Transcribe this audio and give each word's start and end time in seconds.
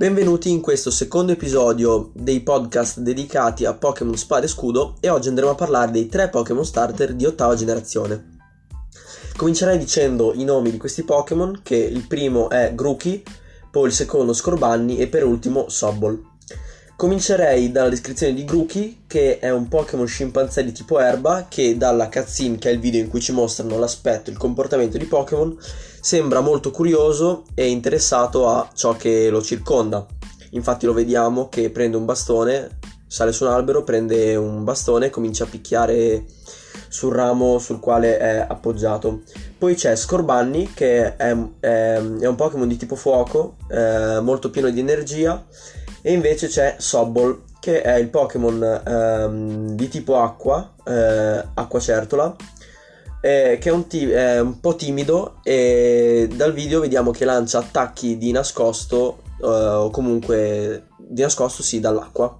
Benvenuti 0.00 0.48
in 0.48 0.62
questo 0.62 0.90
secondo 0.90 1.32
episodio 1.32 2.10
dei 2.14 2.40
podcast 2.40 3.00
dedicati 3.00 3.66
a 3.66 3.74
Pokémon 3.74 4.16
Spada 4.16 4.46
e 4.46 4.48
Scudo 4.48 4.96
e 4.98 5.10
oggi 5.10 5.28
andremo 5.28 5.50
a 5.50 5.54
parlare 5.54 5.90
dei 5.90 6.06
tre 6.06 6.30
Pokémon 6.30 6.64
starter 6.64 7.12
di 7.12 7.26
ottava 7.26 7.54
generazione. 7.54 8.38
Comincerei 9.36 9.76
dicendo 9.76 10.32
i 10.32 10.44
nomi 10.44 10.70
di 10.70 10.78
questi 10.78 11.02
Pokémon, 11.02 11.60
che 11.62 11.76
il 11.76 12.06
primo 12.06 12.48
è 12.48 12.72
Grookey, 12.74 13.22
poi 13.70 13.88
il 13.88 13.92
secondo 13.92 14.32
Scorbanni 14.32 14.96
e 14.96 15.06
per 15.06 15.22
ultimo 15.22 15.68
Sobol. 15.68 16.29
Comincerei 17.00 17.72
dalla 17.72 17.88
descrizione 17.88 18.34
di 18.34 18.44
Grookey, 18.44 19.04
che 19.06 19.38
è 19.38 19.50
un 19.50 19.68
Pokémon 19.68 20.04
scimpanzé 20.04 20.62
di 20.62 20.72
tipo 20.72 21.00
erba 21.00 21.46
che 21.48 21.78
dalla 21.78 22.10
cutscene, 22.10 22.58
che 22.58 22.68
è 22.68 22.72
il 22.74 22.78
video 22.78 23.00
in 23.00 23.08
cui 23.08 23.22
ci 23.22 23.32
mostrano 23.32 23.78
l'aspetto 23.78 24.28
e 24.28 24.34
il 24.34 24.38
comportamento 24.38 24.98
di 24.98 25.06
Pokémon, 25.06 25.56
sembra 25.98 26.40
molto 26.40 26.70
curioso 26.70 27.44
e 27.54 27.68
interessato 27.68 28.50
a 28.50 28.68
ciò 28.74 28.96
che 28.96 29.30
lo 29.30 29.40
circonda. 29.40 30.04
Infatti 30.50 30.84
lo 30.84 30.92
vediamo 30.92 31.48
che 31.48 31.70
prende 31.70 31.96
un 31.96 32.04
bastone, 32.04 32.80
sale 33.06 33.32
su 33.32 33.44
un 33.44 33.52
albero, 33.52 33.82
prende 33.82 34.36
un 34.36 34.62
bastone 34.62 35.06
e 35.06 35.10
comincia 35.10 35.44
a 35.44 35.48
picchiare 35.48 36.26
sul 36.88 37.14
ramo 37.14 37.58
sul 37.58 37.80
quale 37.80 38.18
è 38.18 38.44
appoggiato. 38.46 39.22
Poi 39.56 39.74
c'è 39.74 39.96
Scorbanni 39.96 40.72
che 40.74 41.16
è, 41.16 41.34
è, 41.60 41.96
è 41.96 42.26
un 42.26 42.34
Pokémon 42.36 42.68
di 42.68 42.76
tipo 42.76 42.94
fuoco, 42.94 43.56
eh, 43.70 44.20
molto 44.20 44.50
pieno 44.50 44.68
di 44.68 44.80
energia 44.80 45.42
e 46.02 46.12
invece 46.12 46.48
c'è 46.48 46.76
Sobol, 46.78 47.42
che 47.60 47.82
è 47.82 47.96
il 47.96 48.08
Pokémon 48.08 48.82
ehm, 48.86 49.70
di 49.70 49.88
tipo 49.88 50.18
acqua, 50.20 50.74
eh, 50.84 51.44
acqua 51.54 51.80
certola, 51.80 52.34
eh, 53.20 53.58
che 53.60 53.68
è 53.68 53.72
un, 53.72 53.86
ti- 53.86 54.10
è 54.10 54.40
un, 54.40 54.60
po' 54.60 54.76
timido 54.76 55.40
e 55.42 56.28
dal 56.34 56.54
video 56.54 56.80
vediamo 56.80 57.10
che 57.10 57.26
lancia 57.26 57.58
attacchi 57.58 58.16
di 58.16 58.32
nascosto 58.32 59.22
eh, 59.42 59.46
o 59.46 59.90
comunque 59.90 60.86
di 60.96 61.22
nascosto 61.22 61.62
sì 61.62 61.80
dall'acqua. 61.80 62.38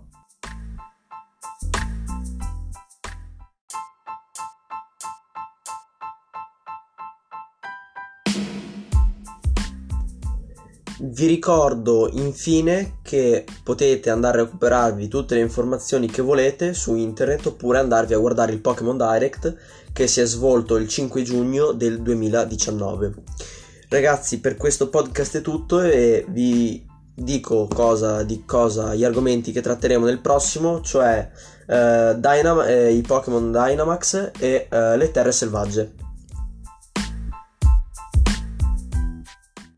Vi 11.02 11.26
ricordo 11.26 12.10
infine 12.12 12.98
che 13.00 13.46
potete 13.62 14.10
andare 14.10 14.40
a 14.40 14.44
recuperarvi 14.44 15.08
tutte 15.08 15.34
le 15.34 15.40
informazioni 15.40 16.06
che 16.08 16.20
volete 16.20 16.74
su 16.74 16.94
internet 16.94 17.46
oppure 17.46 17.78
andarvi 17.78 18.12
a 18.12 18.18
guardare 18.18 18.52
il 18.52 18.60
Pokémon 18.60 18.98
Direct 18.98 19.56
che 19.94 20.06
si 20.06 20.20
è 20.20 20.26
svolto 20.26 20.76
il 20.76 20.86
5 20.86 21.22
giugno 21.22 21.72
del 21.72 22.02
2019. 22.02 23.14
Ragazzi, 23.88 24.40
per 24.40 24.56
questo 24.56 24.90
podcast 24.90 25.38
è 25.38 25.40
tutto 25.40 25.80
e 25.80 26.26
vi 26.28 26.86
dico 27.14 27.66
cosa, 27.66 28.22
di 28.22 28.44
cosa 28.44 28.94
gli 28.94 29.04
argomenti 29.04 29.52
che 29.52 29.62
tratteremo 29.62 30.04
nel 30.04 30.20
prossimo, 30.20 30.82
cioè 30.82 31.30
eh, 31.66 32.14
Dynam- 32.18 32.66
eh, 32.66 32.92
i 32.92 33.00
Pokémon 33.00 33.50
Dynamax 33.50 34.32
e 34.38 34.68
eh, 34.70 34.96
le 34.98 35.10
terre 35.10 35.32
selvagge. 35.32 35.99